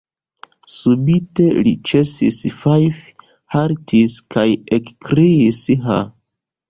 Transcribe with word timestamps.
Subite 0.75 1.45
li 1.67 1.73
ĉesis 1.91 2.39
fajfi, 2.61 3.13
haltis 3.57 4.19
kaj 4.37 4.47
ekkriis: 4.79 5.61
ha! 5.85 6.01